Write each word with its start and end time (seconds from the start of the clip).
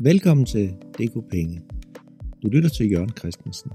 Velkommen 0.00 0.46
til 0.46 0.68
DK 0.68 1.28
Penge. 1.30 1.62
Du 2.42 2.48
lytter 2.48 2.68
til 2.68 2.90
Jørgen 2.90 3.16
Christensen. 3.18 3.70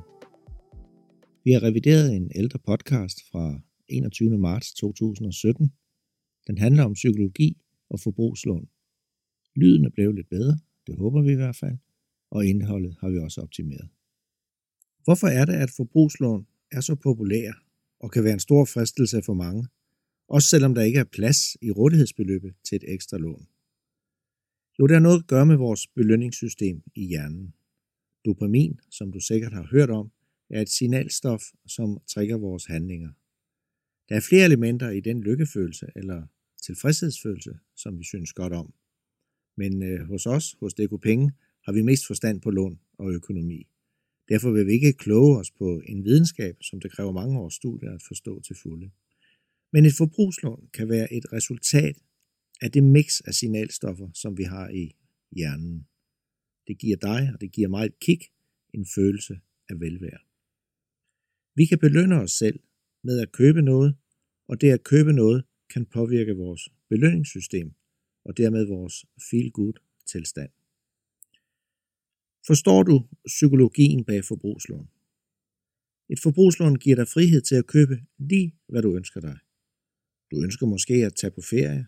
Vi 1.43 1.51
har 1.51 1.63
revideret 1.63 2.15
en 2.15 2.31
ældre 2.35 2.59
podcast 2.59 3.17
fra 3.31 3.59
21. 3.87 4.37
marts 4.37 4.73
2017. 4.73 5.73
Den 6.47 6.57
handler 6.57 6.83
om 6.83 6.93
psykologi 6.93 7.57
og 7.89 7.99
forbrugslån. 7.99 8.67
Lyden 9.55 9.85
er 9.85 9.89
blevet 9.89 10.15
lidt 10.15 10.29
bedre, 10.29 10.59
det 10.87 10.95
håber 10.95 11.21
vi 11.21 11.31
i 11.31 11.35
hvert 11.35 11.55
fald, 11.55 11.77
og 12.31 12.45
indholdet 12.45 12.95
har 12.99 13.09
vi 13.09 13.17
også 13.17 13.41
optimeret. 13.41 13.89
Hvorfor 15.03 15.27
er 15.27 15.45
det, 15.45 15.53
at 15.53 15.71
forbrugslån 15.71 16.47
er 16.71 16.81
så 16.81 16.95
populære 16.95 17.53
og 17.99 18.11
kan 18.11 18.23
være 18.23 18.33
en 18.33 18.39
stor 18.39 18.65
fristelse 18.65 19.21
for 19.21 19.33
mange, 19.33 19.67
også 20.27 20.47
selvom 20.49 20.75
der 20.75 20.81
ikke 20.81 20.99
er 20.99 21.13
plads 21.17 21.57
i 21.61 21.71
rådighedsbeløbet 21.71 22.53
til 22.63 22.75
et 22.75 22.93
ekstra 22.93 23.17
lån? 23.17 23.47
Jo, 24.79 24.87
det 24.87 24.95
har 24.95 25.01
noget 25.01 25.19
at 25.19 25.27
gøre 25.27 25.45
med 25.45 25.55
vores 25.55 25.87
belønningssystem 25.87 26.83
i 26.95 27.07
hjernen. 27.07 27.53
Dopamin, 28.25 28.79
som 28.89 29.11
du 29.11 29.19
sikkert 29.19 29.53
har 29.53 29.67
hørt 29.71 29.89
om, 29.89 30.11
er 30.49 30.61
et 30.61 30.69
signalstof, 30.69 31.43
som 31.67 31.97
trigger 32.07 32.37
vores 32.37 32.65
handlinger. 32.65 33.11
Der 34.09 34.15
er 34.15 34.25
flere 34.29 34.45
elementer 34.45 34.89
i 34.89 34.99
den 34.99 35.23
lykkefølelse 35.23 35.87
eller 35.95 36.27
tilfredshedsfølelse, 36.65 37.59
som 37.75 37.99
vi 37.99 38.03
synes 38.03 38.33
godt 38.33 38.53
om. 38.53 38.73
Men 39.57 39.83
øh, 39.83 40.07
hos 40.07 40.25
os, 40.25 40.55
hos 40.59 40.73
DK 40.73 41.01
Penge, 41.01 41.31
har 41.65 41.71
vi 41.73 41.81
mest 41.81 42.07
forstand 42.07 42.41
på 42.41 42.49
lån 42.49 42.79
og 42.97 43.11
økonomi. 43.11 43.67
Derfor 44.29 44.51
vil 44.51 44.67
vi 44.67 44.71
ikke 44.71 44.93
kloge 44.93 45.39
os 45.39 45.51
på 45.51 45.81
en 45.85 46.03
videnskab, 46.05 46.57
som 46.61 46.81
det 46.81 46.91
kræver 46.91 47.11
mange 47.11 47.39
års 47.39 47.53
studier 47.53 47.91
at 47.91 48.03
forstå 48.07 48.41
til 48.41 48.55
fulde. 48.63 48.91
Men 49.73 49.85
et 49.85 49.93
forbrugslån 49.97 50.69
kan 50.73 50.89
være 50.89 51.13
et 51.13 51.33
resultat 51.33 51.97
af 52.63 52.71
det 52.71 52.83
mix 52.83 53.21
af 53.21 53.33
signalstoffer, 53.33 54.09
som 54.13 54.37
vi 54.37 54.43
har 54.43 54.69
i 54.69 54.95
hjernen. 55.31 55.87
Det 56.67 56.79
giver 56.79 56.97
dig, 56.97 57.31
og 57.33 57.41
det 57.41 57.51
giver 57.51 57.67
mig 57.67 57.85
et 57.85 57.99
kick, 57.99 58.23
en 58.73 58.85
følelse 58.95 59.39
af 59.69 59.79
velvære. 59.79 60.23
Vi 61.55 61.65
kan 61.65 61.79
belønne 61.79 62.15
os 62.15 62.31
selv 62.31 62.59
med 63.03 63.19
at 63.19 63.31
købe 63.31 63.61
noget, 63.61 63.95
og 64.47 64.61
det 64.61 64.71
at 64.71 64.83
købe 64.83 65.13
noget 65.13 65.43
kan 65.69 65.85
påvirke 65.85 66.35
vores 66.35 66.69
belønningssystem, 66.89 67.73
og 68.25 68.37
dermed 68.37 68.65
vores 68.65 69.05
feel-good 69.19 70.03
tilstand. 70.05 70.51
Forstår 72.47 72.83
du 72.83 73.07
psykologien 73.25 74.05
bag 74.05 74.25
forbrugslån? 74.25 74.89
Et 76.09 76.19
forbrugslån 76.19 76.75
giver 76.75 76.95
dig 76.95 77.07
frihed 77.07 77.41
til 77.41 77.55
at 77.55 77.67
købe 77.67 77.95
lige, 78.17 78.55
hvad 78.67 78.81
du 78.81 78.95
ønsker 78.95 79.21
dig. 79.21 79.37
Du 80.31 80.43
ønsker 80.43 80.65
måske 80.65 80.93
at 80.93 81.15
tage 81.15 81.31
på 81.31 81.41
ferie, 81.41 81.87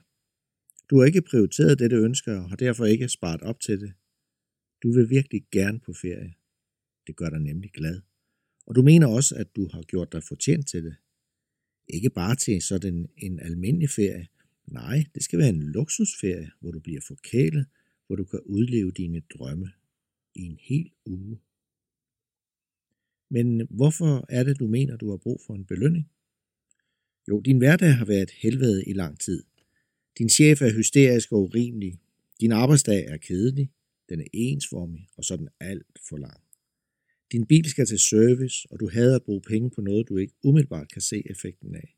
du 0.89 0.97
har 1.00 1.05
ikke 1.05 1.22
prioriteret 1.22 1.80
dette 1.80 1.95
ønske 1.95 2.31
og 2.31 2.50
har 2.50 2.55
derfor 2.55 2.86
ikke 2.86 3.09
sparet 3.09 3.41
op 3.41 3.59
til 3.59 3.81
det. 3.81 3.94
Du 4.83 4.91
vil 4.91 5.09
virkelig 5.09 5.45
gerne 5.52 5.80
på 5.80 5.94
ferie. 5.94 6.33
Det 7.08 7.16
gør 7.16 7.30
dig 7.30 7.39
nemlig 7.39 7.72
glad. 7.72 8.02
Og 8.66 8.75
du 8.75 8.81
mener 8.81 9.08
også, 9.08 9.36
at 9.36 9.56
du 9.56 9.69
har 9.73 9.81
gjort 9.81 10.11
dig 10.11 10.23
fortjent 10.23 10.67
til 10.67 10.83
det. 10.83 10.95
Ikke 11.88 12.09
bare 12.09 12.36
til 12.36 12.61
sådan 12.61 13.09
en 13.17 13.39
almindelig 13.39 13.89
ferie. 13.89 14.28
Nej, 14.66 15.06
det 15.16 15.23
skal 15.23 15.39
være 15.39 15.50
en 15.50 15.63
luksusferie, 15.63 16.52
hvor 16.59 16.72
du 16.72 16.80
bliver 16.80 17.02
forkælet, 17.08 17.66
hvor 18.08 18.16
du 18.16 18.23
kan 18.23 18.39
udleve 18.39 18.91
dine 18.91 19.19
drømme 19.19 19.72
i 20.36 20.41
en 20.41 20.58
hel 20.61 20.91
uge. 21.06 21.39
Men 23.30 23.67
hvorfor 23.69 24.25
er 24.30 24.44
det, 24.44 24.59
du 24.59 24.67
mener, 24.67 24.97
du 24.97 25.09
har 25.09 25.17
brug 25.17 25.41
for 25.47 25.56
en 25.56 25.66
belønning? 25.66 26.09
Jo, 27.28 27.41
din 27.41 27.58
hverdag 27.58 27.95
har 27.95 28.06
været 28.06 28.31
helvede 28.31 28.83
i 28.86 28.94
lang 28.94 29.19
tid– 29.19 29.44
din 30.18 30.30
chef 30.30 30.62
er 30.62 30.74
hysterisk 30.78 31.32
og 31.32 31.42
urimelig. 31.42 32.00
Din 32.42 32.52
arbejdsdag 32.52 33.06
er 33.08 33.18
kedelig. 33.18 33.72
Den 34.10 34.20
er 34.20 34.26
ensformig, 34.34 35.08
og 35.18 35.24
så 35.24 35.34
er 35.34 35.38
den 35.38 35.50
alt 35.59 36.00
for 36.09 36.18
lang. 36.18 36.42
Din 37.31 37.46
bil 37.46 37.66
skal 37.70 37.86
til 37.86 38.00
service, 38.00 38.68
og 38.72 38.80
du 38.80 38.90
hader 38.90 39.16
at 39.16 39.24
bruge 39.24 39.42
penge 39.42 39.70
på 39.70 39.81
noget, 39.81 40.09
du 40.09 40.18
ikke 40.18 40.34
umiddelbart 40.44 40.92
kan 40.92 41.02
se 41.02 41.24
effekten 41.30 41.75
af. 41.75 41.98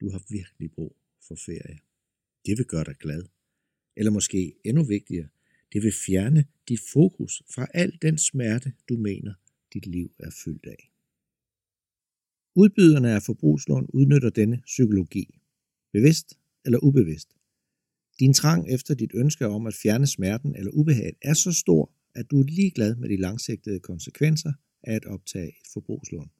Du 0.00 0.10
har 0.10 0.22
virkelig 0.30 0.72
brug 0.72 0.96
for 1.28 1.34
ferie. 1.34 1.78
Det 2.46 2.58
vil 2.58 2.66
gøre 2.66 2.84
dig 2.84 2.96
glad. 2.96 3.24
Eller 3.96 4.10
måske 4.10 4.54
endnu 4.64 4.84
vigtigere, 4.84 5.28
det 5.72 5.82
vil 5.82 5.92
fjerne 5.92 6.44
dit 6.68 6.80
fokus 6.92 7.42
fra 7.54 7.66
al 7.74 7.98
den 8.02 8.18
smerte, 8.18 8.72
du 8.88 8.96
mener, 8.96 9.34
dit 9.74 9.86
liv 9.86 10.14
er 10.18 10.30
fyldt 10.44 10.66
af. 10.66 10.92
Udbyderne 12.54 13.14
af 13.14 13.22
forbrugslån 13.22 13.86
udnytter 13.92 14.30
denne 14.30 14.62
psykologi. 14.66 15.38
Bevidst 15.92 16.38
eller 16.64 16.78
ubevidst. 16.82 17.36
Din 18.20 18.34
trang 18.34 18.70
efter 18.70 18.94
dit 18.94 19.10
ønske 19.14 19.46
om 19.46 19.66
at 19.66 19.74
fjerne 19.82 20.06
smerten 20.06 20.56
eller 20.56 20.72
ubehaget 20.72 21.14
er 21.22 21.34
så 21.34 21.52
stor, 21.52 21.92
at 22.14 22.30
du 22.30 22.40
er 22.40 22.44
ligeglad 22.44 22.96
med 22.96 23.08
de 23.08 23.16
langsigtede 23.16 23.80
konsekvenser 23.80 24.52
af 24.82 24.94
at 24.94 25.04
optage 25.04 25.48
et 25.48 25.68
forbrugslån. 25.72 26.30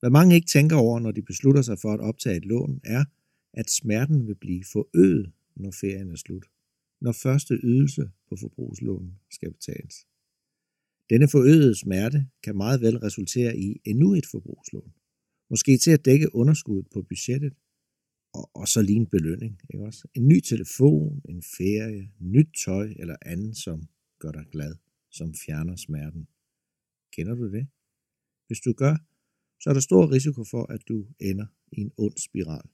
Hvad 0.00 0.10
mange 0.10 0.34
ikke 0.34 0.46
tænker 0.46 0.76
over, 0.76 1.00
når 1.00 1.10
de 1.10 1.22
beslutter 1.22 1.62
sig 1.62 1.78
for 1.78 1.92
at 1.92 2.00
optage 2.00 2.36
et 2.36 2.44
lån, 2.44 2.80
er, 2.84 3.04
at 3.52 3.70
smerten 3.70 4.26
vil 4.26 4.34
blive 4.34 4.64
forøget, 4.72 5.32
når 5.56 5.70
ferien 5.70 6.10
er 6.10 6.16
slut, 6.16 6.46
når 7.00 7.12
første 7.12 7.54
ydelse 7.62 8.10
på 8.28 8.36
forbrugslånet 8.36 9.14
skal 9.30 9.52
betales. 9.52 10.06
Denne 11.10 11.28
forøgede 11.28 11.78
smerte 11.78 12.26
kan 12.42 12.56
meget 12.56 12.80
vel 12.80 12.98
resultere 12.98 13.56
i 13.56 13.80
endnu 13.84 14.14
et 14.14 14.26
forbrugslån, 14.26 14.92
måske 15.50 15.78
til 15.78 15.90
at 15.90 16.04
dække 16.04 16.34
underskuddet 16.34 16.90
på 16.92 17.02
budgettet 17.02 17.52
og, 18.32 18.50
og 18.54 18.68
så 18.68 18.82
lige 18.82 18.96
en 18.96 19.06
belønning. 19.06 19.60
Ikke 19.70 19.84
også? 19.84 20.08
En 20.14 20.28
ny 20.28 20.40
telefon, 20.40 21.22
en 21.28 21.42
ferie, 21.42 22.10
nyt 22.20 22.48
tøj 22.64 22.94
eller 22.98 23.16
andet, 23.22 23.56
som 23.56 23.88
gør 24.18 24.32
dig 24.32 24.46
glad, 24.52 24.74
som 25.10 25.34
fjerner 25.34 25.76
smerten. 25.76 26.28
Kender 27.12 27.34
du 27.34 27.52
det? 27.52 27.66
Hvis 28.46 28.60
du 28.60 28.72
gør, 28.72 28.96
så 29.60 29.70
er 29.70 29.74
der 29.74 29.80
stor 29.80 30.12
risiko 30.12 30.44
for, 30.44 30.72
at 30.72 30.88
du 30.88 31.06
ender 31.20 31.46
i 31.72 31.80
en 31.80 31.92
ond 31.96 32.16
spiral. 32.16 32.68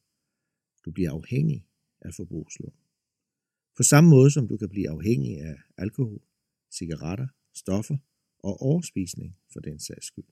Du 0.84 0.90
bliver 0.90 1.12
afhængig 1.12 1.66
af 2.00 2.14
forbrugslån. 2.14 2.74
På 3.76 3.82
samme 3.82 4.10
måde 4.10 4.30
som 4.30 4.48
du 4.48 4.56
kan 4.56 4.68
blive 4.68 4.90
afhængig 4.90 5.40
af 5.40 5.56
alkohol, 5.76 6.22
cigaretter, 6.70 7.26
stoffer 7.54 7.96
og 8.38 8.62
overspisning 8.62 9.36
for 9.52 9.60
den 9.60 9.78
sags 9.78 10.06
skyld. 10.06 10.24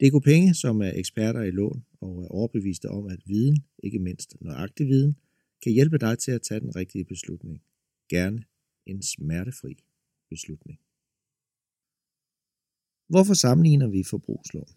DK 0.00 0.24
Penge, 0.24 0.54
som 0.54 0.80
er 0.80 0.92
eksperter 0.94 1.42
i 1.42 1.50
lån 1.50 1.84
og 2.00 2.22
er 2.22 2.28
overbeviste 2.28 2.88
om, 2.88 3.06
at 3.06 3.20
viden, 3.26 3.64
ikke 3.82 3.98
mindst 3.98 4.36
nøjagtig 4.40 4.86
viden, 4.86 5.16
kan 5.62 5.72
hjælpe 5.72 5.98
dig 5.98 6.18
til 6.18 6.30
at 6.30 6.42
tage 6.42 6.60
den 6.60 6.76
rigtige 6.76 7.04
beslutning. 7.04 7.62
Gerne 8.08 8.44
en 8.86 9.02
smertefri 9.02 9.74
beslutning. 10.30 10.78
Hvorfor 13.08 13.34
sammenligner 13.34 13.88
vi 13.88 14.02
forbrugslån? 14.02 14.68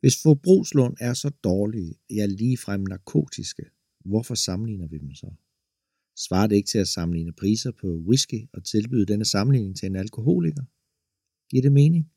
Hvis 0.00 0.22
forbrugslån 0.22 0.96
er 1.00 1.14
så 1.14 1.30
dårlige, 1.44 1.94
ja 2.10 2.26
ligefrem 2.26 2.80
narkotiske, 2.80 3.64
hvorfor 4.04 4.34
sammenligner 4.34 4.86
vi 4.88 4.98
dem 4.98 5.14
så? 5.14 5.30
Svarer 6.16 6.46
det 6.46 6.56
ikke 6.56 6.68
til 6.68 6.78
at 6.78 6.88
sammenligne 6.88 7.32
priser 7.32 7.72
på 7.72 7.86
whisky 7.86 8.48
og 8.52 8.64
tilbyde 8.64 9.06
denne 9.06 9.24
sammenligning 9.24 9.76
til 9.76 9.86
en 9.86 9.96
alkoholiker? 9.96 10.64
Giver 11.50 11.62
det 11.62 11.72
mening? 11.72 12.10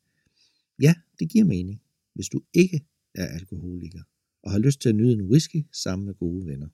Ja, 0.85 0.93
det 1.19 1.29
giver 1.29 1.45
mening, 1.45 1.81
hvis 2.15 2.29
du 2.29 2.41
ikke 2.53 2.85
er 3.15 3.27
alkoholiker 3.27 4.03
og 4.43 4.51
har 4.51 4.59
lyst 4.59 4.81
til 4.81 4.89
at 4.89 4.95
nyde 4.95 5.13
en 5.13 5.21
whisky 5.31 5.65
sammen 5.71 6.05
med 6.05 6.13
gode 6.13 6.47
venner. 6.47 6.69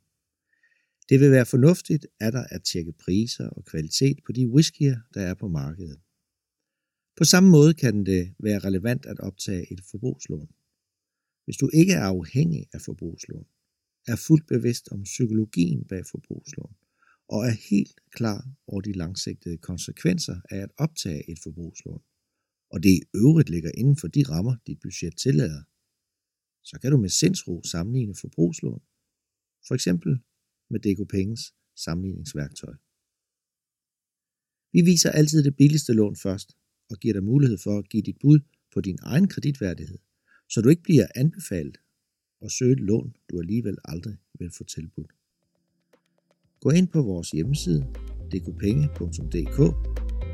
Det 1.09 1.19
vil 1.19 1.31
være 1.31 1.45
fornuftigt 1.45 2.07
at 2.19 2.33
der 2.33 2.43
at 2.49 2.63
tjekke 2.63 2.91
priser 2.91 3.49
og 3.49 3.65
kvalitet 3.65 4.17
på 4.25 4.31
de 4.31 4.47
whiskyer, 4.47 4.97
der 5.13 5.21
er 5.21 5.33
på 5.33 5.47
markedet. 5.47 5.99
På 7.17 7.23
samme 7.23 7.49
måde 7.49 7.73
kan 7.73 8.05
det 8.05 8.33
være 8.39 8.59
relevant 8.59 9.05
at 9.05 9.19
optage 9.19 9.73
et 9.73 9.81
forbrugslån. 9.91 10.49
Hvis 11.45 11.57
du 11.57 11.69
ikke 11.73 11.93
er 11.93 12.03
afhængig 12.03 12.65
af 12.73 12.81
forbrugslån, 12.81 13.45
er 14.07 14.15
fuldt 14.15 14.47
bevidst 14.47 14.89
om 14.91 15.03
psykologien 15.03 15.85
bag 15.85 16.05
forbrugslån, 16.05 16.75
og 17.27 17.45
er 17.45 17.69
helt 17.69 17.99
klar 18.11 18.47
over 18.67 18.81
de 18.81 18.93
langsigtede 18.93 19.57
konsekvenser 19.57 20.41
af 20.49 20.57
at 20.57 20.71
optage 20.77 21.29
et 21.31 21.39
forbrugslån, 21.43 22.01
og 22.69 22.83
det 22.83 22.89
i 22.89 23.01
øvrigt 23.15 23.49
ligger 23.49 23.71
inden 23.77 23.97
for 23.97 24.07
de 24.07 24.23
rammer, 24.23 24.55
dit 24.67 24.79
budget 24.79 25.17
tillader, 25.17 25.63
så 26.63 26.79
kan 26.81 26.91
du 26.91 26.97
med 26.97 27.09
sindsro 27.09 27.63
sammenligne 27.63 28.15
forbrugslån, 28.15 28.81
for 29.67 29.75
eksempel 29.75 30.19
med 30.69 30.79
DK 30.79 31.09
Penges 31.09 31.53
sammenligningsværktøj. 31.75 32.73
Vi 34.73 34.81
viser 34.81 35.11
altid 35.11 35.43
det 35.43 35.55
billigste 35.55 35.93
lån 35.93 36.15
først, 36.15 36.57
og 36.89 36.97
giver 36.97 37.13
dig 37.13 37.23
mulighed 37.23 37.57
for 37.57 37.77
at 37.79 37.89
give 37.89 38.03
dit 38.03 38.17
bud 38.21 38.39
på 38.73 38.81
din 38.81 38.97
egen 39.01 39.27
kreditværdighed, 39.27 39.97
så 40.49 40.61
du 40.61 40.69
ikke 40.69 40.83
bliver 40.83 41.07
anbefalet 41.15 41.77
og 42.41 42.51
søge 42.51 42.73
et 42.73 42.79
lån, 42.79 43.15
du 43.29 43.39
alligevel 43.39 43.77
aldrig 43.85 44.17
vil 44.39 44.51
få 44.57 44.63
tilbudt. 44.63 45.11
Gå 46.59 46.69
ind 46.69 46.87
på 46.87 47.01
vores 47.01 47.31
hjemmeside 47.31 47.93
dkpenge.dk, 48.31 49.59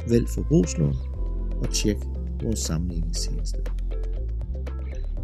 vælg 0.10 0.28
forbrugslån 0.36 0.96
og 1.62 1.74
tjek 1.74 2.15
vores 2.44 2.60
sammenligningstjeneste. 2.60 3.58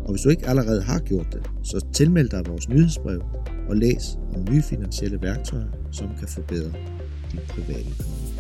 Og 0.06 0.12
hvis 0.12 0.22
du 0.22 0.30
ikke 0.30 0.48
allerede 0.48 0.81
har 0.81 1.00
gjort 1.00 1.28
det, 1.34 1.50
så 1.63 1.86
tilmeld 1.94 2.30
dig 2.30 2.44
vores 2.48 2.69
nyhedsbrev 2.69 3.22
og 3.69 3.75
læs 3.75 4.18
om 4.36 4.46
nye 4.52 4.62
finansielle 4.62 5.22
værktøjer, 5.22 5.72
som 5.92 6.08
kan 6.19 6.28
forbedre 6.28 6.72
din 7.31 7.40
private 7.50 7.90
økonomi. 8.00 8.31